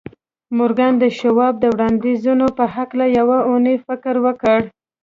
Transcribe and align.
مورګان 0.57 0.93
د 0.99 1.05
شواب 1.19 1.53
د 1.59 1.65
وړاندیزونو 1.73 2.47
په 2.57 2.63
هکله 2.75 3.05
یوه 3.19 3.37
اونۍ 3.49 3.75
فکر 3.87 4.15
وکړ 4.25 4.59